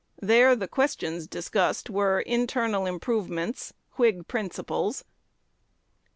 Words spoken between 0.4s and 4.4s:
the questions discussed were internal improvements, Whig